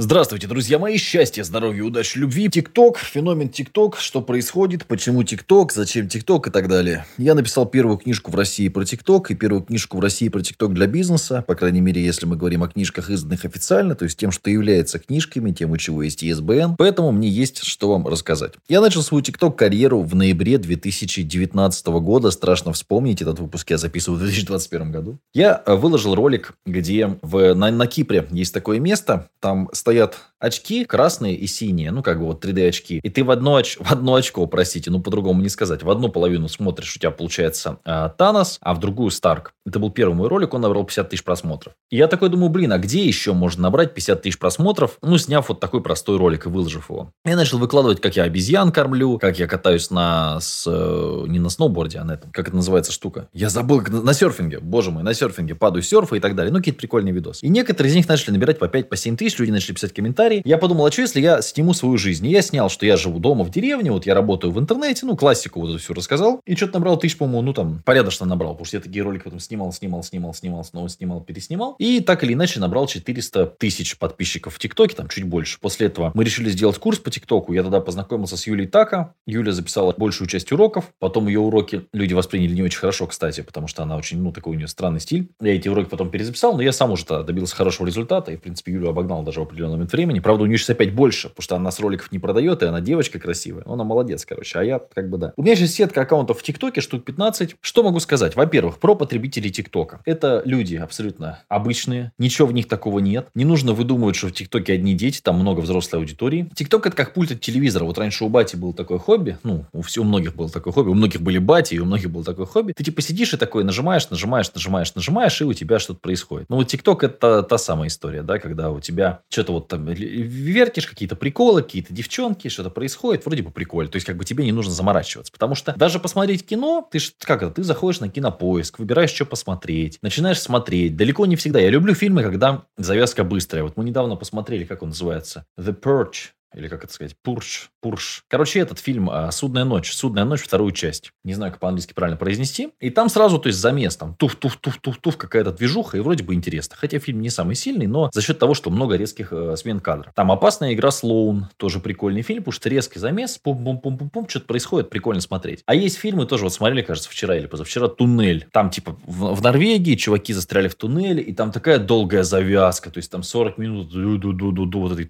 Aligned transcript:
Здравствуйте, 0.00 0.46
друзья 0.46 0.78
мои. 0.78 0.96
Счастья, 0.96 1.42
здоровья, 1.42 1.82
удачи, 1.82 2.18
любви. 2.18 2.48
ТикТок, 2.48 2.98
феномен 2.98 3.48
ТикТок, 3.48 3.96
что 3.96 4.22
происходит, 4.22 4.86
почему 4.86 5.24
ТикТок, 5.24 5.72
зачем 5.72 6.06
ТикТок 6.06 6.46
и 6.46 6.50
так 6.52 6.68
далее. 6.68 7.04
Я 7.16 7.34
написал 7.34 7.66
первую 7.66 7.98
книжку 7.98 8.30
в 8.30 8.36
России 8.36 8.68
про 8.68 8.84
ТикТок 8.84 9.32
и 9.32 9.34
первую 9.34 9.64
книжку 9.64 9.96
в 9.96 10.00
России 10.00 10.28
про 10.28 10.40
ТикТок 10.40 10.72
для 10.72 10.86
бизнеса. 10.86 11.42
По 11.48 11.56
крайней 11.56 11.80
мере, 11.80 12.00
если 12.00 12.26
мы 12.26 12.36
говорим 12.36 12.62
о 12.62 12.68
книжках, 12.68 13.10
изданных 13.10 13.44
официально, 13.44 13.96
то 13.96 14.04
есть 14.04 14.16
тем, 14.16 14.30
что 14.30 14.50
является 14.50 15.00
книжками, 15.00 15.50
тем, 15.50 15.72
у 15.72 15.76
чего 15.78 16.04
есть 16.04 16.22
ИСБН. 16.22 16.76
Поэтому 16.78 17.10
мне 17.10 17.28
есть 17.28 17.64
что 17.64 17.90
вам 17.90 18.06
рассказать. 18.06 18.52
Я 18.68 18.80
начал 18.80 19.02
свою 19.02 19.20
ТикТок-карьеру 19.22 20.02
в 20.02 20.14
ноябре 20.14 20.58
2019 20.58 21.86
года. 21.88 22.30
Страшно 22.30 22.72
вспомнить, 22.72 23.20
этот 23.20 23.40
выпуск 23.40 23.68
я 23.70 23.78
записываю 23.78 24.20
в 24.20 24.22
2021 24.22 24.92
году. 24.92 25.18
Я 25.34 25.60
выложил 25.66 26.14
ролик, 26.14 26.54
где 26.64 27.18
в, 27.20 27.54
на, 27.54 27.72
на 27.72 27.88
Кипре 27.88 28.28
есть 28.30 28.54
такое 28.54 28.78
место, 28.78 29.28
там 29.40 29.68
стоят 29.88 30.18
очки 30.40 30.84
красные 30.84 31.34
и 31.34 31.46
синие, 31.46 31.90
ну, 31.90 32.02
как 32.02 32.18
бы 32.18 32.26
вот 32.26 32.44
3D 32.44 32.68
очки. 32.68 33.00
И 33.02 33.10
ты 33.10 33.24
в 33.24 33.30
одно, 33.30 33.56
оч... 33.56 33.76
в 33.78 33.90
одно 33.90 34.14
очко, 34.14 34.46
простите, 34.46 34.90
ну, 34.90 35.00
по-другому 35.00 35.42
не 35.42 35.48
сказать, 35.48 35.82
в 35.82 35.90
одну 35.90 36.08
половину 36.08 36.48
смотришь, 36.48 36.96
у 36.96 36.98
тебя 36.98 37.10
получается 37.10 37.78
э, 37.84 38.10
Танос, 38.16 38.58
а 38.60 38.74
в 38.74 38.80
другую 38.80 39.10
Старк. 39.10 39.52
Это 39.66 39.78
был 39.78 39.90
первый 39.90 40.14
мой 40.14 40.28
ролик, 40.28 40.54
он 40.54 40.62
набрал 40.62 40.84
50 40.84 41.10
тысяч 41.10 41.24
просмотров. 41.24 41.74
И 41.90 41.96
я 41.96 42.06
такой 42.06 42.28
думаю, 42.28 42.48
блин, 42.48 42.72
а 42.72 42.78
где 42.78 43.04
еще 43.04 43.32
можно 43.32 43.64
набрать 43.64 43.94
50 43.94 44.22
тысяч 44.22 44.38
просмотров, 44.38 44.98
ну, 45.02 45.18
сняв 45.18 45.48
вот 45.48 45.60
такой 45.60 45.82
простой 45.82 46.16
ролик 46.16 46.46
и 46.46 46.48
выложив 46.48 46.90
его. 46.90 47.12
Я 47.24 47.36
начал 47.36 47.58
выкладывать, 47.58 48.00
как 48.00 48.16
я 48.16 48.24
обезьян 48.24 48.72
кормлю, 48.72 49.18
как 49.18 49.38
я 49.38 49.46
катаюсь 49.46 49.90
на, 49.90 50.40
с, 50.40 50.64
э, 50.66 51.24
не 51.28 51.38
на 51.38 51.48
сноуборде, 51.48 51.98
а 51.98 52.04
на 52.04 52.12
этом, 52.12 52.30
как 52.30 52.48
это 52.48 52.56
называется 52.56 52.92
штука. 52.92 53.28
Я 53.32 53.48
забыл, 53.48 53.80
как, 53.80 53.90
на 53.90 54.12
серфинге, 54.14 54.60
боже 54.60 54.90
мой, 54.90 55.02
на 55.02 55.14
серфинге, 55.14 55.54
падаю 55.54 55.82
с 55.82 55.88
серфа 55.88 56.16
и 56.16 56.20
так 56.20 56.34
далее. 56.34 56.52
Ну, 56.52 56.58
какие-то 56.58 56.78
прикольные 56.78 57.12
видосы. 57.12 57.44
И 57.44 57.48
некоторые 57.48 57.90
из 57.90 57.96
них 57.96 58.08
начали 58.08 58.32
набирать 58.32 58.58
по 58.58 58.68
5, 58.68 58.88
по 58.88 58.96
7 58.96 59.16
тысяч, 59.16 59.38
люди 59.38 59.50
начали 59.50 59.74
писать 59.74 59.92
комментарии. 59.92 60.27
Я 60.44 60.58
подумал, 60.58 60.86
а 60.86 60.92
что 60.92 61.02
если 61.02 61.20
я 61.20 61.42
сниму 61.42 61.74
свою 61.74 61.96
жизнь? 61.98 62.26
И 62.26 62.30
я 62.30 62.42
снял, 62.42 62.68
что 62.68 62.86
я 62.86 62.96
живу 62.96 63.18
дома 63.18 63.44
в 63.44 63.50
деревне, 63.50 63.92
вот 63.92 64.06
я 64.06 64.14
работаю 64.14 64.52
в 64.52 64.58
интернете, 64.58 65.06
ну, 65.06 65.16
классику 65.16 65.60
вот 65.60 65.70
эту 65.70 65.78
всю 65.78 65.94
рассказал. 65.94 66.40
И 66.44 66.56
что-то 66.56 66.74
набрал 66.74 66.98
тысяч, 66.98 67.16
по-моему, 67.16 67.42
ну, 67.42 67.52
там, 67.52 67.82
порядочно 67.84 68.26
набрал, 68.26 68.52
потому 68.52 68.66
что 68.66 68.76
я 68.76 68.82
такие 68.82 69.02
ролики 69.02 69.24
потом 69.24 69.40
снимал, 69.40 69.72
снимал, 69.72 70.02
снимал, 70.02 70.34
снимал, 70.34 70.64
снова 70.64 70.88
снимал, 70.88 71.20
переснимал. 71.20 71.76
И 71.78 72.00
так 72.00 72.24
или 72.24 72.34
иначе 72.34 72.60
набрал 72.60 72.86
400 72.86 73.46
тысяч 73.58 73.98
подписчиков 73.98 74.54
в 74.54 74.58
ТикТоке, 74.58 74.94
там, 74.94 75.08
чуть 75.08 75.24
больше. 75.24 75.58
После 75.60 75.86
этого 75.86 76.10
мы 76.14 76.24
решили 76.24 76.50
сделать 76.50 76.78
курс 76.78 76.98
по 76.98 77.10
ТикТоку. 77.10 77.52
Я 77.52 77.62
тогда 77.62 77.80
познакомился 77.80 78.36
с 78.36 78.46
Юлей 78.46 78.66
Така. 78.66 79.14
Юля 79.26 79.52
записала 79.52 79.94
большую 79.96 80.28
часть 80.28 80.52
уроков. 80.52 80.92
Потом 80.98 81.28
ее 81.28 81.40
уроки 81.40 81.86
люди 81.92 82.14
восприняли 82.14 82.54
не 82.54 82.62
очень 82.62 82.78
хорошо, 82.78 83.06
кстати, 83.06 83.40
потому 83.40 83.68
что 83.68 83.82
она 83.82 83.96
очень, 83.96 84.20
ну, 84.20 84.32
такой 84.32 84.54
у 84.54 84.56
нее 84.56 84.68
странный 84.68 85.00
стиль. 85.00 85.28
Я 85.40 85.54
эти 85.54 85.68
уроки 85.68 85.88
потом 85.88 86.10
перезаписал, 86.10 86.54
но 86.54 86.62
я 86.62 86.72
сам 86.72 86.90
уже 86.92 87.04
добился 87.06 87.56
хорошего 87.56 87.86
результата. 87.86 88.32
И, 88.32 88.36
в 88.36 88.40
принципе, 88.40 88.72
Юлю 88.72 88.90
обогнал 88.90 89.22
даже 89.22 89.40
в 89.40 89.44
определенный 89.44 89.74
момент 89.74 89.92
времени. 89.92 90.17
Правда, 90.20 90.44
у 90.44 90.46
нее 90.46 90.58
сейчас 90.58 90.70
опять 90.70 90.94
больше, 90.94 91.28
потому 91.28 91.42
что 91.42 91.56
она 91.56 91.70
с 91.70 91.80
роликов 91.80 92.12
не 92.12 92.18
продает, 92.18 92.62
и 92.62 92.66
она 92.66 92.80
девочка 92.80 93.18
красивая. 93.18 93.64
Она 93.66 93.84
молодец, 93.84 94.24
короче. 94.24 94.58
А 94.58 94.62
я 94.62 94.78
как 94.78 95.08
бы 95.08 95.18
да. 95.18 95.32
У 95.36 95.42
меня 95.42 95.56
сейчас 95.56 95.72
сетка 95.72 96.02
аккаунтов 96.02 96.38
в 96.38 96.42
ТикТоке, 96.42 96.80
штук 96.80 97.04
15. 97.04 97.56
Что 97.60 97.82
могу 97.82 98.00
сказать? 98.00 98.36
Во-первых, 98.36 98.78
про 98.78 98.94
потребителей 98.94 99.50
ТикТока. 99.50 100.00
Это 100.04 100.42
люди 100.44 100.76
абсолютно 100.76 101.40
обычные. 101.48 102.12
Ничего 102.18 102.46
в 102.48 102.52
них 102.52 102.68
такого 102.68 102.98
нет. 102.98 103.28
Не 103.34 103.44
нужно 103.44 103.72
выдумывать, 103.72 104.16
что 104.16 104.28
в 104.28 104.32
ТикТоке 104.32 104.74
одни 104.74 104.94
дети, 104.94 105.20
там 105.22 105.38
много 105.38 105.60
взрослой 105.60 105.98
аудитории. 105.98 106.50
ТикТок 106.54 106.86
это 106.86 106.96
как 106.96 107.14
пульт 107.14 107.32
от 107.32 107.40
телевизора. 107.40 107.84
Вот 107.84 107.98
раньше 107.98 108.24
у 108.24 108.28
бати 108.28 108.56
был 108.56 108.72
такое 108.72 108.98
хобби. 108.98 109.38
Ну, 109.42 109.64
у, 109.72 109.80
у 109.80 110.04
многих 110.04 110.34
было 110.34 110.48
такое 110.48 110.72
хобби. 110.72 110.88
У 110.90 110.94
многих 110.94 111.20
были 111.20 111.38
бати, 111.38 111.74
и 111.74 111.78
у 111.78 111.84
многих 111.84 112.10
было 112.10 112.24
такое 112.24 112.46
хобби. 112.46 112.72
Ты 112.72 112.84
типа 112.84 113.02
сидишь 113.02 113.32
и 113.34 113.36
такой 113.36 113.64
нажимаешь, 113.64 114.08
нажимаешь, 114.10 114.52
нажимаешь, 114.54 114.94
нажимаешь, 114.94 115.40
и 115.40 115.44
у 115.44 115.52
тебя 115.52 115.78
что-то 115.78 116.00
происходит. 116.00 116.48
Ну, 116.48 116.56
вот 116.56 116.68
ТикТок 116.68 117.04
это 117.04 117.42
та 117.42 117.58
самая 117.58 117.88
история, 117.88 118.22
да, 118.22 118.38
когда 118.38 118.70
у 118.70 118.80
тебя 118.80 119.20
что-то 119.28 119.52
вот 119.52 119.68
там 119.68 119.88
вертишь, 120.08 120.86
какие-то 120.86 121.16
приколы, 121.16 121.62
какие-то 121.62 121.92
девчонки, 121.92 122.48
что-то 122.48 122.70
происходит, 122.70 123.24
вроде 123.26 123.42
бы 123.42 123.50
прикольно. 123.50 123.90
То 123.90 123.96
есть, 123.96 124.06
как 124.06 124.16
бы 124.16 124.24
тебе 124.24 124.44
не 124.44 124.52
нужно 124.52 124.72
заморачиваться. 124.72 125.32
Потому 125.32 125.54
что 125.54 125.74
даже 125.76 125.98
посмотреть 125.98 126.46
кино, 126.46 126.86
ты 126.90 126.98
ж, 126.98 127.12
как 127.20 127.42
это, 127.42 127.52
ты 127.52 127.62
заходишь 127.62 128.00
на 128.00 128.08
кинопоиск, 128.08 128.78
выбираешь, 128.78 129.10
что 129.10 129.24
посмотреть, 129.24 129.98
начинаешь 130.02 130.40
смотреть. 130.40 130.96
Далеко 130.96 131.26
не 131.26 131.36
всегда. 131.36 131.60
Я 131.60 131.70
люблю 131.70 131.94
фильмы, 131.94 132.22
когда 132.22 132.64
завязка 132.76 133.24
быстрая. 133.24 133.64
Вот 133.64 133.76
мы 133.76 133.84
недавно 133.84 134.16
посмотрели, 134.16 134.64
как 134.64 134.82
он 134.82 134.90
называется, 134.90 135.46
The 135.58 135.78
Purge 135.78 136.32
или 136.54 136.68
как 136.68 136.84
это 136.84 136.92
сказать, 136.92 137.14
Пурш, 137.22 137.70
Пурш. 137.80 138.24
Короче, 138.28 138.60
этот 138.60 138.78
фильм 138.78 139.10
а, 139.10 139.30
«Судная 139.30 139.64
ночь», 139.64 139.92
«Судная 139.92 140.24
ночь», 140.24 140.40
вторую 140.40 140.72
часть. 140.72 141.12
Не 141.24 141.34
знаю, 141.34 141.52
как 141.52 141.60
по-английски 141.60 141.92
правильно 141.92 142.16
произнести. 142.16 142.70
И 142.80 142.90
там 142.90 143.08
сразу, 143.08 143.38
то 143.38 143.48
есть, 143.48 143.58
замес, 143.58 143.96
там, 143.96 144.14
туф-туф-туф-туф-туф, 144.18 145.16
какая-то 145.16 145.52
движуха, 145.52 145.98
и 145.98 146.00
вроде 146.00 146.24
бы 146.24 146.34
интересно. 146.34 146.76
Хотя 146.78 146.98
фильм 146.98 147.20
не 147.20 147.30
самый 147.30 147.54
сильный, 147.54 147.86
но 147.86 148.10
за 148.12 148.22
счет 148.22 148.38
того, 148.38 148.54
что 148.54 148.70
много 148.70 148.96
резких 148.96 149.32
э, 149.32 149.56
смен 149.56 149.80
кадров. 149.80 150.12
Там 150.14 150.32
«Опасная 150.32 150.72
игра 150.72 150.90
Слоун», 150.90 151.48
тоже 151.56 151.80
прикольный 151.80 152.22
фильм, 152.22 152.40
потому 152.40 152.52
что 152.52 152.68
резкий 152.68 152.98
замес, 152.98 153.38
пум-пум-пум-пум-пум, 153.38 154.28
что-то 154.28 154.46
происходит, 154.46 154.90
прикольно 154.90 155.20
смотреть. 155.20 155.62
А 155.66 155.74
есть 155.74 155.98
фильмы, 155.98 156.26
тоже 156.26 156.44
вот 156.44 156.52
смотрели, 156.54 156.82
кажется, 156.82 157.10
вчера 157.10 157.36
или 157.36 157.46
позавчера, 157.46 157.88
«Туннель». 157.88 158.46
Там, 158.52 158.70
типа, 158.70 158.96
в, 159.06 159.34
в 159.34 159.42
Норвегии 159.42 159.94
чуваки 159.96 160.32
застряли 160.32 160.68
в 160.68 160.74
туннеле, 160.74 161.22
и 161.22 161.34
там 161.34 161.52
такая 161.52 161.78
долгая 161.78 162.22
завязка, 162.22 162.90
то 162.90 162.98
есть, 162.98 163.10
там 163.10 163.22
40 163.22 163.58
минут 163.58 163.90
ду-ду-ду-ду, 163.90 164.80
вот 164.80 164.92
этой 164.92 165.04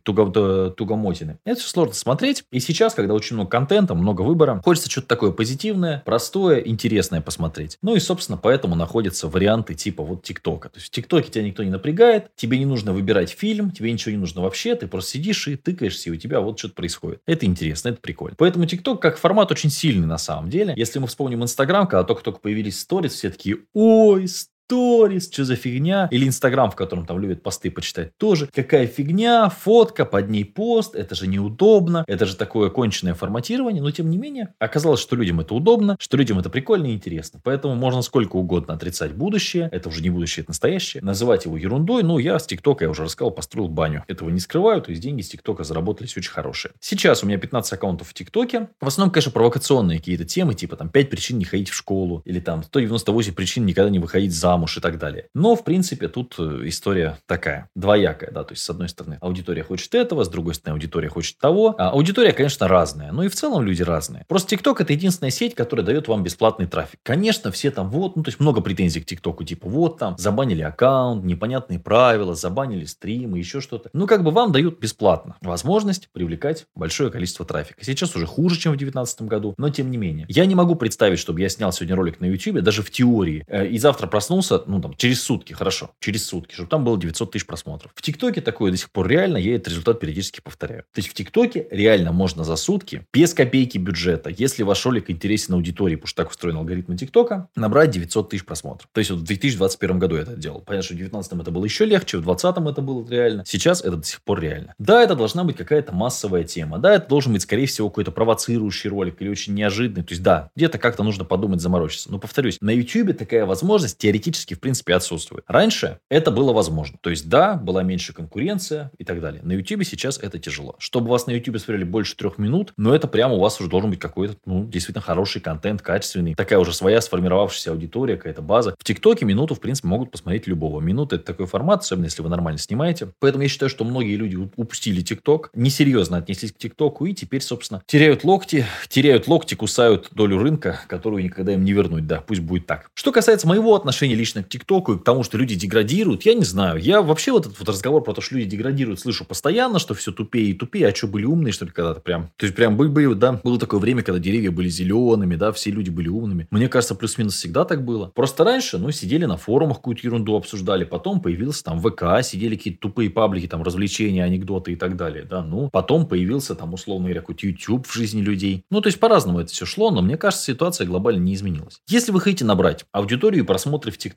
тугомотины. 1.28 1.39
Это 1.44 1.61
все 1.61 1.69
сложно 1.69 1.94
смотреть. 1.94 2.44
И 2.50 2.61
сейчас, 2.61 2.94
когда 2.94 3.15
очень 3.15 3.37
много 3.37 3.50
контента, 3.50 3.94
много 3.94 4.22
выбора, 4.22 4.61
хочется 4.65 4.91
что-то 4.91 5.09
такое 5.09 5.31
позитивное, 5.31 6.03
простое, 6.05 6.61
интересное 6.61 7.21
посмотреть. 7.21 7.78
Ну 7.83 7.94
и, 7.94 8.00
собственно, 8.00 8.39
поэтому 8.39 8.75
находятся 8.75 9.28
варианты 9.28 9.75
типа 9.75 10.03
вот 10.03 10.22
ТикТока. 10.22 10.69
То 10.69 10.78
есть 10.78 10.89
в 10.89 10.91
ТикТоке 10.91 11.31
тебя 11.31 11.44
никто 11.44 11.62
не 11.62 11.71
напрягает, 11.71 12.31
тебе 12.37 12.59
не 12.59 12.66
нужно 12.66 12.93
выбирать 12.93 13.31
фильм, 13.31 13.71
тебе 13.71 13.93
ничего 13.93 14.12
не 14.12 14.19
нужно 14.19 14.43
вообще, 14.43 14.75
ты 14.75 14.87
просто 14.87 15.12
сидишь 15.12 15.49
и 15.49 15.56
тыкаешься, 15.56 16.11
и 16.11 16.12
у 16.12 16.16
тебя 16.16 16.41
вот 16.41 16.59
что-то 16.59 16.75
происходит. 16.75 17.21
Это 17.27 17.47
интересно, 17.47 17.91
это 17.91 18.00
прикольно. 18.00 18.37
Поэтому 18.39 18.66
ТикТок 18.66 19.00
как 19.00 19.19
формат 19.19 19.50
очень 19.50 19.71
сильный 19.71 20.06
на 20.06 20.19
самом 20.19 20.50
деле. 20.50 20.75
Если 20.77 20.99
мы 20.99 21.06
вспомним 21.06 21.43
Инстаграм, 21.43 21.87
когда 21.87 22.05
только-только 22.05 22.41
появились 22.41 22.81
сторис, 22.81 23.12
все 23.12 23.31
такие, 23.31 23.59
ой, 23.75 24.27
сторис, 24.69 25.31
что 25.33 25.47
за 25.47 25.56
фигня. 25.56 26.09
Или 26.11 26.27
Инстаграм, 26.27 26.71
в 26.71 26.77
котором 26.77 27.06
там 27.06 27.19
любят 27.19 27.43
посты 27.43 27.71
почитать 27.71 28.15
тоже. 28.19 28.51
Какая 28.55 28.87
фигня, 28.87 29.49
фотка, 29.49 30.05
под 30.05 30.29
ней 30.29 30.45
пост, 30.45 30.95
это 30.95 31.15
же 31.15 31.27
неудобно, 31.27 32.05
это 32.06 32.27
же 32.27 32.37
такое 32.37 32.69
конченное 32.69 33.15
форматирование. 33.15 33.83
Но 33.83 33.91
тем 33.91 34.11
не 34.11 34.19
менее, 34.19 34.53
оказалось, 34.59 35.01
что 35.01 35.17
людям 35.17 35.41
это 35.41 35.55
удобно, 35.55 35.97
что 35.99 36.19
людям 36.19 36.39
это 36.39 36.51
прикольно 36.51 36.89
и 36.89 36.93
интересно. 36.93 37.41
Поэтому 37.43 37.77
можно 37.77 38.03
сколько 38.03 38.37
угодно 38.37 38.75
отрицать 38.75 39.15
будущее. 39.15 39.71
Это 39.73 39.89
уже 39.89 40.03
не 40.03 40.11
будущее, 40.11 40.43
это 40.43 40.51
настоящее. 40.51 41.03
Называть 41.03 41.47
его 41.47 41.57
ерундой. 41.57 42.03
Ну, 42.03 42.19
я 42.19 42.39
с 42.39 42.47
ТикТока, 42.47 42.84
я 42.84 42.91
уже 42.91 43.05
рассказал, 43.05 43.31
построил 43.31 43.69
баню. 43.69 44.05
Этого 44.07 44.28
не 44.28 44.41
скрываю, 44.41 44.83
то 44.83 44.91
есть 44.91 45.01
деньги 45.01 45.23
с 45.23 45.31
ТикТока 45.31 45.65
заработались 45.65 46.15
очень 46.19 46.31
хорошие. 46.31 46.73
Сейчас 46.78 47.23
у 47.23 47.27
меня 47.27 47.39
15 47.39 47.73
аккаунтов 47.73 48.09
в 48.09 48.12
ТикТоке. 48.12 48.69
В 48.83 48.87
основном, 48.87 49.12
конечно, 49.12 49.33
провокационные 49.33 49.99
какие-то 49.99 50.27
темы, 50.27 50.53
типа 50.53 50.77
там 50.77 50.91
5 50.91 51.09
причин 51.09 51.39
не 51.39 51.47
ходить 51.47 51.71
в 51.71 51.75
школу, 51.75 52.21
или 52.27 52.39
там 52.39 52.62
198 52.62 53.33
причин 53.33 53.65
никогда 53.65 53.89
не 53.89 53.99
выходить 53.99 54.34
замуж 54.34 54.58
замуж 54.59 54.77
и 54.77 54.81
так 54.81 54.99
далее. 54.99 55.27
Но, 55.35 55.55
в 55.55 55.65
принципе, 55.65 56.09
тут 56.09 56.35
э, 56.39 56.63
история 56.65 57.19
такая, 57.27 57.69
двоякая, 57.75 58.31
да, 58.33 58.43
то 58.45 58.53
есть, 58.53 58.65
с 58.65 58.71
одной 58.71 58.89
стороны, 58.89 59.19
аудитория 59.21 59.63
хочет 59.63 59.95
этого, 59.95 60.25
с 60.25 60.29
другой 60.29 60.55
стороны, 60.55 60.77
аудитория 60.77 61.09
хочет 61.09 61.39
того. 61.39 61.75
А 61.79 61.91
аудитория, 61.91 62.33
конечно, 62.33 62.67
разная, 62.67 63.13
но 63.13 63.23
и 63.23 63.29
в 63.29 63.35
целом 63.35 63.63
люди 63.63 63.83
разные. 63.83 64.25
Просто 64.29 64.51
ТикТок 64.51 64.81
это 64.81 64.93
единственная 64.93 65.31
сеть, 65.31 65.55
которая 65.55 65.87
дает 65.87 66.09
вам 66.09 66.23
бесплатный 66.23 66.67
трафик. 66.67 66.99
Конечно, 67.03 67.53
все 67.53 67.71
там 67.71 67.91
вот, 67.91 68.17
ну, 68.17 68.23
то 68.23 68.29
есть, 68.29 68.41
много 68.41 68.61
претензий 68.61 69.01
к 69.01 69.07
ТикТоку, 69.07 69.45
типа, 69.45 69.69
вот 69.69 69.99
там, 69.99 70.17
забанили 70.19 70.63
аккаунт, 70.63 71.25
непонятные 71.25 71.79
правила, 71.79 72.35
забанили 72.35 72.85
стримы, 72.85 73.39
еще 73.39 73.61
что-то. 73.61 73.91
Ну, 73.93 74.07
как 74.07 74.25
бы 74.25 74.31
вам 74.31 74.53
дают 74.53 74.81
бесплатно 74.81 75.37
возможность 75.41 76.09
привлекать 76.13 76.67
большое 76.75 77.11
количество 77.11 77.47
трафика. 77.47 77.85
Сейчас 77.85 78.17
уже 78.17 78.27
хуже, 78.27 78.57
чем 78.57 78.73
в 78.73 78.77
2019 78.77 79.23
году, 79.23 79.55
но 79.57 79.71
тем 79.71 79.91
не 79.91 79.97
менее. 79.97 80.27
Я 80.29 80.47
не 80.47 80.55
могу 80.55 80.75
представить, 80.75 81.19
чтобы 81.19 81.41
я 81.41 81.49
снял 81.49 81.73
сегодня 81.73 81.97
ролик 81.97 82.21
на 82.21 82.27
YouTube, 82.27 82.61
даже 82.61 82.83
в 82.83 82.91
теории, 82.91 83.45
э, 83.47 83.69
и 83.69 83.79
завтра 83.79 84.07
проснулся 84.07 84.47
проснулся, 84.48 84.70
ну, 84.70 84.81
там, 84.81 84.94
через 84.97 85.22
сутки, 85.22 85.53
хорошо, 85.53 85.91
через 86.00 86.26
сутки, 86.26 86.54
чтобы 86.54 86.69
там 86.69 86.84
было 86.84 86.98
900 86.98 87.31
тысяч 87.31 87.47
просмотров. 87.47 87.92
В 87.94 88.03
ТикТоке 88.03 88.41
такое 88.41 88.70
до 88.70 88.76
сих 88.76 88.91
пор 88.91 89.09
реально, 89.09 89.36
я 89.36 89.54
этот 89.54 89.69
результат 89.69 90.00
периодически 90.00 90.41
повторяю. 90.41 90.83
То 90.95 90.98
есть, 90.98 91.09
в 91.09 91.15
ТикТоке 91.15 91.66
реально 91.71 92.12
можно 92.12 92.45
за 92.45 92.56
сутки, 92.56 93.06
без 93.12 93.34
копейки 93.34 93.78
бюджета, 93.78 94.30
если 94.30 94.62
ваш 94.62 94.84
ролик 94.86 95.10
интересен 95.10 95.54
аудитории, 95.54 95.97
потому 95.97 96.09
что 96.09 96.22
так 96.22 96.30
устроен 96.30 96.56
алгоритм 96.56 96.97
ТикТока, 96.97 97.48
набрать 97.56 97.91
900 97.91 98.30
тысяч 98.30 98.45
просмотров. 98.45 98.89
То 98.92 98.98
есть, 98.98 99.10
вот 99.10 99.21
в 99.21 99.24
2021 99.24 99.98
году 99.98 100.16
я 100.16 100.22
это 100.22 100.36
делал. 100.36 100.60
Понятно, 100.60 100.84
что 100.84 100.94
в 100.94 100.98
2019 100.98 101.41
это 101.41 101.51
было 101.51 101.65
еще 101.65 101.84
легче, 101.84 102.18
в 102.18 102.22
2020 102.22 102.72
это 102.72 102.83
было 102.83 103.09
реально. 103.09 103.44
Сейчас 103.47 103.80
это 103.80 103.97
до 103.97 104.04
сих 104.04 104.22
пор 104.22 104.41
реально. 104.41 104.74
Да, 104.78 105.03
это 105.03 105.15
должна 105.15 105.44
быть 105.44 105.56
какая-то 105.56 105.92
массовая 105.92 106.44
тема. 106.44 106.78
Да, 106.78 106.94
это 106.94 107.09
должен 107.09 107.33
быть, 107.33 107.42
скорее 107.42 107.66
всего, 107.66 107.89
какой-то 107.89 108.10
провоцирующий 108.10 108.91
ролик 108.91 109.21
или 109.21 109.28
очень 109.28 109.54
неожиданный. 109.54 110.04
То 110.04 110.12
есть, 110.12 110.22
да, 110.22 110.51
где-то 110.56 110.78
как-то 110.78 111.03
нужно 111.03 111.24
подумать, 111.24 111.60
заморочиться. 111.60 112.10
Но, 112.10 112.18
повторюсь, 112.18 112.59
на 112.60 112.71
YouTube 112.71 113.16
такая 113.16 113.47
возможность 113.47 113.98
теоретически 113.98 114.38
практически, 114.39 114.55
в 114.55 114.61
принципе, 114.61 114.95
отсутствует. 114.95 115.45
Раньше 115.49 115.99
это 116.09 116.31
было 116.31 116.53
возможно. 116.53 116.99
То 117.01 117.11
есть, 117.11 117.29
да, 117.29 117.55
была 117.55 117.83
меньше 117.83 118.13
конкуренция 118.13 118.91
и 118.99 119.05
так 119.05 119.21
далее. 119.21 119.43
На 119.43 119.53
YouTube 119.53 119.85
сейчас 119.85 120.19
это 120.19 120.39
тяжело. 120.39 120.77
Чтобы 120.79 121.11
вас 121.11 121.27
на 121.27 121.33
YouTube 121.33 121.59
смотрели 121.59 121.85
больше 121.85 122.17
трех 122.17 122.39
минут, 122.39 122.73
но 122.77 122.95
это 122.95 123.09
прямо 123.09 123.35
у 123.35 123.41
вас 123.41 123.61
уже 123.61 123.69
должен 123.69 123.91
быть 123.91 123.99
какой-то, 123.99 124.37
ну, 124.47 124.65
действительно 124.65 125.03
хороший 125.03 125.41
контент, 125.41 125.83
качественный. 125.83 126.35
Такая 126.35 126.59
уже 126.59 126.73
своя 126.73 127.01
сформировавшаяся 127.01 127.73
аудитория, 127.73 128.17
какая-то 128.17 128.43
база. 128.43 128.75
В 128.79 128.85
ТикТоке 128.85 129.25
минуту, 129.25 129.55
в 129.55 129.61
принципе, 129.61 129.89
могут 129.89 130.11
посмотреть 130.13 130.47
любого. 130.47 130.81
Минута– 130.81 131.17
это 131.17 131.25
такой 131.25 131.47
формат, 131.47 131.81
особенно 131.81 132.05
если 132.05 132.23
вы 132.23 132.29
нормально 132.29 132.59
снимаете. 132.59 133.09
Поэтому 133.19 133.43
я 133.43 133.49
считаю, 133.49 133.71
что 133.71 133.85
многие 133.85 134.17
люди 134.17 134.37
упустили 134.37 135.01
ТикТок, 135.01 135.51
несерьезно 135.55 136.19
отнеслись 136.19 136.53
к 136.53 136.59
ТикТоку 136.59 137.07
и 137.07 137.15
теперь, 137.15 137.43
собственно, 137.43 137.83
теряют 137.87 138.25
локти, 138.25 138.67
теряют 138.89 139.27
локти, 139.27 139.55
кусают 139.55 140.09
долю 140.13 140.39
рынка, 140.39 140.81
которую 140.87 141.25
никогда 141.25 141.55
им 141.55 141.65
не 141.65 141.73
вернуть. 141.73 142.07
Да, 142.07 142.21
пусть 142.21 142.41
будет 142.41 142.67
так. 142.67 142.91
Что 142.95 143.13
касается 143.13 143.49
моего 143.49 143.75
отношения 143.75 144.15
лично 144.15 144.28
к 144.34 144.48
ТикТоку 144.48 144.95
и 144.95 144.98
к 144.98 145.04
тому, 145.04 145.22
что 145.22 145.39
люди 145.39 145.54
деградируют, 145.54 146.22
я 146.22 146.34
не 146.34 146.45
знаю. 146.45 146.80
Я 146.80 147.03
вообще 147.03 147.33
вот 147.33 147.47
этот 147.47 147.59
вот 147.59 147.69
разговор 147.69 148.03
про 148.03 148.15
то, 148.15 148.21
что 148.21 148.36
люди 148.36 148.51
деградируют, 148.51 149.01
слышу 149.01 149.25
постоянно, 149.25 149.78
что 149.78 149.95
все 149.95 150.13
тупее 150.13 150.51
и 150.51 150.54
тупее. 150.54 150.89
А 150.89 150.95
что, 150.95 151.07
были 151.07 151.25
умные, 151.25 151.53
что 151.53 151.65
ли, 151.65 151.71
когда-то 151.71 152.01
прям? 152.01 152.30
То 152.36 152.47
есть, 152.47 152.54
прям 152.54 152.77
были, 152.77 152.89
были, 152.89 153.15
да, 153.15 153.41
было 153.42 153.59
такое 153.59 153.80
время, 153.80 154.03
когда 154.03 154.19
деревья 154.19 154.51
были 154.51 154.69
зелеными, 154.69 155.36
да, 155.36 155.53
все 155.53 155.71
люди 155.71 155.91
были 155.91 156.09
умными. 156.09 156.47
Мне 156.51 156.69
кажется, 156.69 156.95
плюс-минус 156.95 157.34
всегда 157.34 157.65
так 157.65 157.84
было. 157.84 158.13
Просто 158.15 158.45
раньше, 158.45 158.78
ну, 158.78 158.91
сидели 158.91 159.25
на 159.25 159.36
форумах, 159.36 159.78
какую-то 159.78 160.03
ерунду 160.04 160.36
обсуждали, 160.36 160.84
потом 160.84 161.21
появился 161.21 161.65
там 161.65 161.80
ВК, 161.80 162.22
сидели 162.22 162.57
какие-то 162.57 162.80
тупые 162.80 163.10
паблики, 163.10 163.47
там, 163.47 163.63
развлечения, 163.63 164.25
анекдоты 164.25 164.72
и 164.72 164.77
так 164.77 164.97
далее, 164.97 165.25
да, 165.25 165.42
ну, 165.42 165.71
потом 165.71 166.07
появился 166.07 166.54
там, 166.54 166.75
условно 166.75 167.07
говоря, 167.07 167.21
какой-то 167.21 167.47
YouTube 167.47 167.86
в 167.86 167.92
жизни 167.95 168.21
людей. 168.21 168.65
Ну, 168.71 168.80
то 168.80 168.89
есть, 168.89 169.01
по-разному 169.01 169.41
это 169.41 169.53
все 169.53 169.66
шло, 169.66 169.91
но 169.91 170.03
мне 170.03 170.16
кажется, 170.16 170.45
ситуация 170.45 170.86
глобально 170.86 171.21
не 171.21 171.34
изменилась. 171.34 171.80
Если 171.89 172.13
вы 172.13 172.21
хотите 172.21 172.45
набрать 172.45 172.84
аудиторию 172.92 173.45
и 173.45 173.47
просмотры 173.47 173.91
в 173.92 173.98
ТикТоке, 173.98 174.08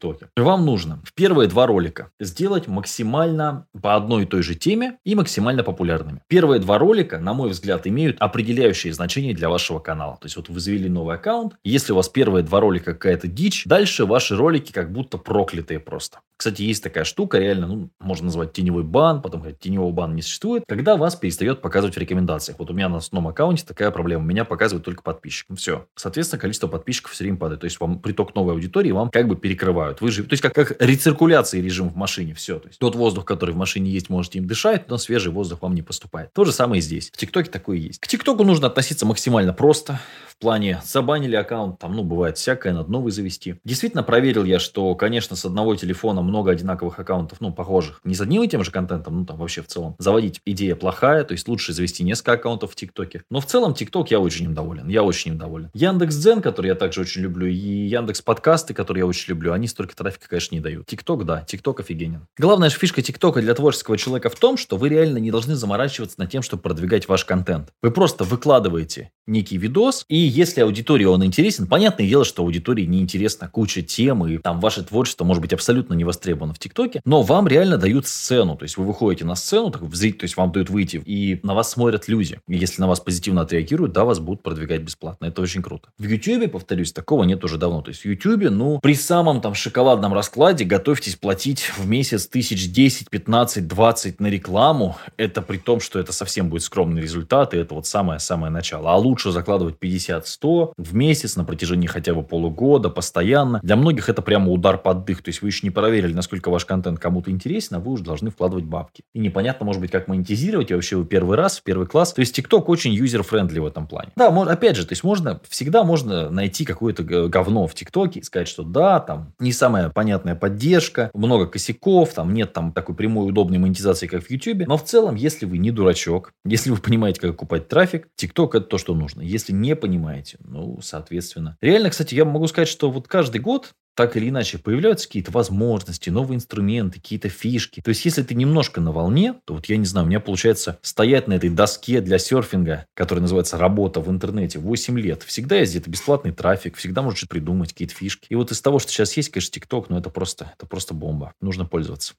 вам 0.44 0.66
нужно 0.66 1.02
в 1.04 1.14
первые 1.14 1.48
два 1.48 1.68
ролика 1.68 2.10
сделать 2.20 2.68
максимально 2.68 3.68
по 3.82 3.96
одной 3.96 4.24
и 4.24 4.26
той 4.26 4.44
же 4.44 4.56
теме 4.56 4.98
и 5.04 5.16
максимально 5.16 5.64
популярными. 5.64 6.22
Первые 6.28 6.60
два 6.60 6.78
ролика, 6.78 7.20
на 7.20 7.34
мой 7.34 7.50
взгляд, 7.50 7.88
имеют 7.88 8.18
определяющее 8.20 8.94
значение 8.94 9.34
для 9.34 9.50
вашего 9.50 9.80
канала. 9.80 10.18
То 10.20 10.26
есть, 10.26 10.36
вот 10.36 10.50
вы 10.50 10.60
завели 10.60 10.90
новый 10.90 11.16
аккаунт, 11.16 11.56
если 11.64 11.94
у 11.94 11.96
вас 11.96 12.10
первые 12.10 12.44
два 12.44 12.60
ролика 12.60 12.94
какая-то 12.94 13.28
дичь, 13.28 13.66
дальше 13.66 14.06
ваши 14.06 14.36
ролики 14.36 14.72
как 14.72 14.92
будто 14.92 15.18
проклятые 15.18 15.80
просто. 15.80 16.20
Кстати, 16.42 16.64
есть 16.64 16.82
такая 16.82 17.04
штука, 17.04 17.38
реально, 17.38 17.68
ну, 17.68 17.90
можно 18.00 18.26
назвать 18.26 18.52
теневой 18.52 18.82
бан, 18.82 19.22
потом 19.22 19.42
говорить, 19.42 19.60
теневого 19.60 19.92
бана 19.92 20.16
не 20.16 20.24
существует, 20.24 20.64
когда 20.68 20.98
вас 20.98 21.16
перестает 21.16 21.62
показывать 21.62 21.96
в 21.96 22.00
рекомендациях. 22.00 22.58
Вот 22.58 22.72
у 22.72 22.74
меня 22.74 22.90
на 22.90 22.98
основном 22.98 23.30
аккаунте 23.30 23.64
такая 23.64 23.92
проблема. 23.92 24.24
Меня 24.24 24.44
показывают 24.44 24.84
только 24.84 25.04
подписчикам. 25.04 25.56
Все. 25.56 25.86
Соответственно, 25.96 26.40
количество 26.40 26.66
подписчиков 26.68 27.12
все 27.12 27.26
время 27.26 27.38
падает. 27.38 27.62
То 27.62 27.66
есть, 27.66 27.80
вам 27.80 28.00
приток 28.00 28.34
новой 28.34 28.54
аудитории 28.54 28.90
вам 28.90 29.12
как 29.12 29.28
бы 29.28 29.36
перекрывают. 29.36 30.02
Вы 30.02 30.10
же, 30.10 30.24
то 30.24 30.34
есть, 30.34 30.42
как, 30.42 30.56
как 30.56 30.82
рециркуляция 30.82 31.62
режим 31.62 31.90
в 31.90 31.96
машине. 31.96 32.34
Все. 32.34 32.58
То 32.58 32.70
есть, 32.70 32.80
тот 32.80 32.96
воздух, 32.96 33.24
который 33.24 33.54
в 33.54 33.58
машине 33.58 33.92
есть, 33.92 34.10
можете 34.10 34.40
им 34.40 34.48
дышать, 34.48 34.90
но 34.90 34.98
свежий 34.98 35.32
воздух 35.32 35.62
вам 35.62 35.76
не 35.76 35.84
поступает. 35.84 36.34
То 36.34 36.44
же 36.44 36.52
самое 36.52 36.80
и 36.80 36.82
здесь. 36.82 37.12
В 37.14 37.18
ТикТоке 37.18 37.52
такое 37.52 37.78
есть. 37.78 38.00
К 38.00 38.08
ТикТоку 38.08 38.44
нужно 38.44 38.66
относиться 38.66 39.06
максимально 39.06 39.54
просто. 39.54 40.00
В 40.28 40.38
плане 40.42 40.82
забанили 40.84 41.36
аккаунт, 41.36 41.78
там, 41.78 41.96
ну, 41.96 42.04
бывает 42.04 42.36
всякое, 42.36 42.74
надо 42.74 42.92
новый 42.92 43.12
завести. 43.12 43.58
Действительно, 43.64 44.02
проверил 44.02 44.44
я, 44.44 44.58
что, 44.58 44.96
конечно, 44.96 45.36
с 45.36 45.46
одного 45.46 45.76
телефона 45.76 46.24
много 46.32 46.52
одинаковых 46.52 47.00
аккаунтов, 47.00 47.40
ну, 47.40 47.54
похожих. 47.54 48.02
Не 48.04 48.16
с 48.16 48.22
одним 48.22 48.42
и 48.44 48.48
тем 48.48 48.64
же 48.64 48.72
контентом, 48.72 49.20
ну, 49.20 49.26
там, 49.26 49.38
вообще 49.38 49.62
в 49.62 49.68
целом. 49.68 49.96
Заводить 50.00 50.42
идея 50.46 50.76
плохая, 50.76 51.24
то 51.24 51.34
есть, 51.34 51.48
лучше 51.48 51.74
завести 51.74 52.04
несколько 52.04 52.34
аккаунтов 52.34 52.72
в 52.72 52.76
ТикТоке. 52.76 53.24
Но 53.30 53.40
в 53.40 53.46
целом, 53.46 53.74
ТикТок 53.74 54.10
я 54.10 54.20
очень 54.20 54.46
им 54.46 54.54
доволен. 54.56 54.88
Я 54.88 55.04
очень 55.04 55.32
им 55.32 55.38
доволен. 55.38 55.70
Яндекс 55.74 56.16
Дзен, 56.16 56.42
который 56.42 56.68
я 56.68 56.76
также 56.76 57.02
очень 57.02 57.22
люблю, 57.22 57.48
и 57.48 57.54
Яндекс 57.54 58.22
Подкасты, 58.22 58.74
которые 58.74 59.02
я 59.02 59.06
очень 59.06 59.30
люблю, 59.30 59.54
они 59.54 59.68
столько 59.68 59.96
трафика, 59.96 60.28
конечно, 60.28 60.56
не 60.56 60.62
дают. 60.62 60.88
ТикТок, 60.88 61.26
да, 61.26 61.42
ТикТок 61.42 61.82
офигенен. 61.82 62.26
Главная 62.38 62.70
фишка 62.70 63.02
ТикТока 63.02 63.42
для 63.42 63.54
творческого 63.54 63.98
человека 63.98 64.30
в 64.30 64.36
том, 64.36 64.58
что 64.58 64.78
вы 64.78 64.90
реально 64.90 65.20
не 65.20 65.32
должны 65.32 65.56
заморачиваться 65.56 66.20
над 66.20 66.32
тем, 66.32 66.42
чтобы 66.42 66.64
продвигать 66.64 67.08
ваш 67.08 67.26
контент. 67.26 67.70
Вы 67.82 67.92
просто 67.92 68.24
выкладываете 68.24 69.12
некий 69.28 69.58
видос, 69.58 70.06
и 70.08 70.18
если 70.18 70.62
аудитории 70.62 71.06
он 71.06 71.24
интересен, 71.24 71.68
понятное 71.68 72.08
дело, 72.08 72.26
что 72.26 72.44
аудитории 72.44 72.86
неинтересна 72.86 73.48
куча 73.48 73.82
тем, 73.82 74.26
и 74.26 74.38
там 74.38 74.60
ваше 74.60 74.84
творчество 74.84 75.26
может 75.26 75.42
быть 75.42 75.54
абсолютно 75.54 75.94
не 75.94 76.04
в 76.24 76.60
ТикТоке, 76.60 77.02
но 77.06 77.22
вам 77.22 77.48
реально 77.48 77.78
дают 77.78 78.08
сцену, 78.08 78.56
то 78.56 78.64
есть 78.64 78.78
вы 78.78 78.86
выходите 78.86 79.26
на 79.26 79.36
сцену, 79.36 79.72
так, 79.72 79.82
в 79.82 79.96
зритель, 79.96 80.20
то 80.20 80.24
есть 80.26 80.38
вам 80.38 80.52
дают 80.52 80.70
выйти, 80.70 81.02
и 81.06 81.40
на 81.44 81.54
вас 81.54 81.72
смотрят 81.72 82.08
люди. 82.08 82.40
И 82.48 82.56
если 82.56 82.82
на 82.82 82.88
вас 82.88 83.00
позитивно 83.00 83.42
отреагируют, 83.42 83.94
да, 83.94 84.06
вас 84.06 84.20
будут 84.20 84.44
продвигать 84.44 84.82
бесплатно. 84.82 85.26
Это 85.26 85.42
очень 85.42 85.62
круто. 85.62 85.90
В 85.98 86.04
Ютубе, 86.04 86.48
повторюсь, 86.48 86.94
такого 86.94 87.24
нет 87.24 87.44
уже 87.44 87.58
давно. 87.58 87.82
То 87.82 87.90
есть 87.90 88.02
в 88.02 88.06
Ютубе, 88.06 88.50
ну, 88.50 88.80
при 88.80 88.96
самом 88.96 89.42
там 89.42 89.54
шоколадном 89.54 90.14
раскладе 90.14 90.66
готовьтесь 90.66 91.16
платить 91.16 91.72
в 91.78 91.88
месяц 91.88 92.28
тысяч 92.28 92.72
10, 92.72 93.10
15, 93.10 93.68
20 93.68 94.20
на 94.20 94.28
рекламу. 94.28 94.98
Это 95.18 95.42
при 95.42 95.58
том, 95.58 95.80
что 95.80 96.00
это 96.00 96.14
совсем 96.14 96.50
будет 96.50 96.64
скромный 96.64 97.02
результат, 97.02 97.54
и 97.54 97.58
это 97.58 97.74
вот 97.74 97.88
самое-самое 97.88 98.52
начало. 98.52 98.92
А 98.92 98.98
лучше 98.98 99.32
закладывать 99.32 99.76
50-100 99.80 100.74
в 100.78 100.96
месяц 100.96 101.36
на 101.36 101.44
протяжении 101.44 101.88
хотя 101.88 102.14
бы 102.14 102.24
полугода, 102.24 102.90
постоянно. 102.90 103.60
Для 103.64 103.76
многих 103.76 104.10
это 104.10 104.22
прямо 104.22 104.52
удар 104.52 104.78
под 104.78 105.06
дых. 105.06 105.24
То 105.24 105.30
есть 105.30 105.42
вы 105.42 105.50
еще 105.50 105.62
не 105.64 105.72
проверили, 105.72 106.11
насколько 106.14 106.50
ваш 106.50 106.66
контент 106.66 107.00
кому-то 107.00 107.32
интересен, 107.32 107.78
а 107.78 107.80
вы 107.80 107.92
уже 107.92 108.04
должны 108.04 108.30
вкладывать 108.30 108.66
бабки. 108.66 109.04
И 109.14 109.20
непонятно, 109.20 109.66
может 109.66 109.82
быть, 109.82 109.92
как 109.92 110.08
монетизировать, 110.08 110.72
и 110.72 110.74
вообще 110.74 110.98
вы 110.98 111.06
первый 111.06 111.38
раз, 111.38 111.60
в 111.60 111.64
первый 111.64 111.88
класс. 111.88 112.14
То 112.14 112.22
есть 112.22 112.38
TikTok 112.38 112.64
очень 112.68 112.94
user-friendly 112.94 113.60
в 113.60 113.66
этом 113.66 113.88
плане. 113.88 114.12
Да, 114.16 114.28
опять 114.28 114.76
же, 114.76 114.86
то 114.86 114.94
есть 114.94 115.04
можно, 115.04 115.42
всегда 115.48 115.84
можно 115.84 116.30
найти 116.30 116.66
какое-то 116.66 117.04
говно 117.04 117.68
в 117.68 117.74
ТикТоке 117.74 118.20
и 118.20 118.24
сказать, 118.24 118.48
что 118.48 118.64
да, 118.64 119.00
там 119.00 119.34
не 119.40 119.52
самая 119.52 119.90
понятная 119.90 120.36
поддержка, 120.36 121.12
много 121.14 121.48
косяков, 121.48 122.14
там 122.14 122.34
нет 122.34 122.54
там 122.54 122.72
такой 122.72 122.96
прямой 122.96 123.30
удобной 123.30 123.58
монетизации, 123.58 124.08
как 124.08 124.24
в 124.24 124.30
YouTube. 124.30 124.68
Но 124.68 124.78
в 124.78 124.84
целом, 124.84 125.16
если 125.16 125.46
вы 125.46 125.58
не 125.58 125.72
дурачок, 125.72 126.34
если 126.46 126.70
вы 126.70 126.78
понимаете, 126.78 127.22
как 127.22 127.36
купать 127.36 127.68
трафик, 127.68 128.08
TikTok 128.20 128.50
это 128.50 128.62
то, 128.62 128.78
что 128.78 128.94
нужно. 128.96 129.22
Если 129.22 129.54
не 129.54 129.76
понимаете, 129.76 130.38
ну, 130.44 130.80
соответственно. 130.82 131.58
Реально, 131.62 131.90
кстати, 131.90 132.16
я 132.16 132.26
могу 132.26 132.48
сказать, 132.48 132.68
что 132.68 132.92
вот 132.92 133.08
каждый 133.08 133.42
год 133.42 133.74
так 133.96 134.16
или 134.18 134.30
иначе 134.30 134.58
появляются 134.58 135.08
какие-то 135.08 135.32
возможности, 135.32 136.10
новые 136.10 136.38
инструменты, 136.38 137.00
какие-то 137.00 137.30
фишки. 137.30 137.82
То 137.82 137.90
есть, 137.90 138.06
если 138.06 138.24
ты 138.24 138.36
немножко 138.36 138.82
на 138.82 138.92
волне, 138.92 139.36
то 139.46 139.56
вот 139.56 139.66
я 139.68 139.78
не 139.78 139.86
знаю, 139.86 140.06
у 140.06 140.10
меня 140.10 140.20
получается 140.20 140.80
стоять 140.82 141.28
на 141.28 141.34
этой 141.34 141.50
доске 141.50 142.02
для 142.02 142.18
серфинга, 142.18 142.86
которая 142.94 143.22
называется 143.22 143.58
работа 143.58 144.00
в 144.00 144.10
интернете, 144.10 144.60
8 144.60 145.00
лет. 145.00 145.24
Всегда 145.24 145.58
есть 145.58 145.72
где-то 145.74 145.90
бесплатный 145.90 146.32
трафик, 146.32 146.78
всегда 146.78 147.02
можешь 147.02 147.28
придумать 147.28 147.74
какие-то 147.74 147.96
фишки. 147.96 148.28
И 148.30 148.36
вот 148.36 148.52
из 148.52 148.62
того, 148.62 148.80
что 148.80 148.92
сейчас 148.92 149.16
есть, 149.18 149.30
конечно, 149.30 149.54
ТикТок, 149.54 149.90
но 149.90 149.98
это 149.98 150.10
просто, 150.10 150.54
это 150.58 150.66
просто 150.66 150.94
бомба. 150.94 151.34
Нужно 151.42 151.66
пользоваться. 151.66 152.14